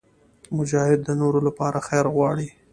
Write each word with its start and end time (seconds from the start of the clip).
مجاهد 0.57 0.99
د 1.05 1.09
نورو 1.21 1.39
لپاره 1.47 1.85
خیر 1.87 2.05
غواړي. 2.15 2.47